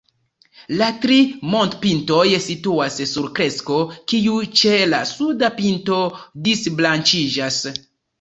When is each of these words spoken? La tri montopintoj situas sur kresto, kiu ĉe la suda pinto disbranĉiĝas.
La 0.81 0.85
tri 1.01 1.17
montopintoj 1.49 2.23
situas 2.45 2.97
sur 3.11 3.27
kresto, 3.39 3.77
kiu 4.13 4.39
ĉe 4.61 4.73
la 4.95 5.03
suda 5.11 5.51
pinto 5.61 6.01
disbranĉiĝas. 6.49 7.61